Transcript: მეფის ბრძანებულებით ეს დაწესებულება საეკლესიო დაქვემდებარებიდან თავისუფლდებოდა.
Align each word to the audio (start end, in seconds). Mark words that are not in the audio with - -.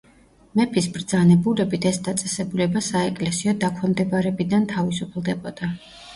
მეფის 0.59 0.85
ბრძანებულებით 0.95 1.85
ეს 1.89 1.99
დაწესებულება 2.07 2.83
საეკლესიო 2.87 3.55
დაქვემდებარებიდან 3.67 4.67
თავისუფლდებოდა. 4.75 5.73